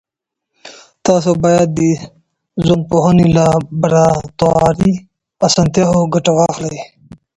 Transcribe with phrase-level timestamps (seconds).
[1.05, 1.81] تاسو باید د
[2.65, 4.93] ژوندپوهنې له لابراتواري
[5.47, 6.77] اسانتیاوو ګټه واخلئ.